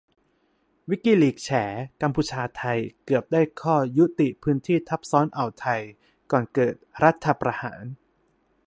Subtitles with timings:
[0.89, 1.49] "วิกิลีกส์" แฉ
[2.01, 5.81] "กัมพูชา-ไทย" เกือบได้ข้อยุติพื้นที่ทับซ้อนอ่าวไทย
[6.31, 7.81] ก่อนเกิดรัฐประหาร